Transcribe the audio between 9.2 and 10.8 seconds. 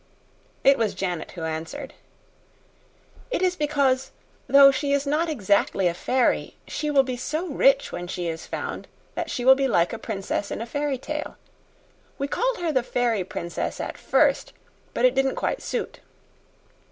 she will be like a princess in a